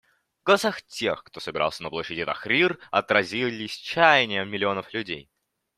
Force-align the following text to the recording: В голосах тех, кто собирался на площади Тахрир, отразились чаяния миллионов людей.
В 0.39 0.43
голосах 0.45 0.81
тех, 0.81 1.23
кто 1.23 1.39
собирался 1.39 1.83
на 1.83 1.89
площади 1.91 2.25
Тахрир, 2.25 2.79
отразились 2.89 3.75
чаяния 3.75 4.43
миллионов 4.45 4.91
людей. 4.95 5.29